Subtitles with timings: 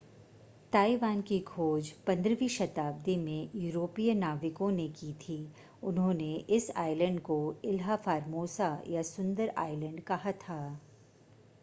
[0.73, 5.37] Taiwan की खोज 15वीं शताब्दी में यूरोपीय नाविकों ने की थी
[5.83, 7.37] उन्होंने इस आइलैंड को
[7.65, 10.59] इल्हा फ़ॉर्मोसा या सुंदर आइलैंड कहा था